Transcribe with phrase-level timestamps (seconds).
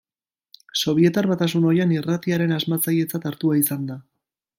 [0.83, 3.99] Sobietar Batasun ohian irratiaren asmatzailetzat hartua izan da.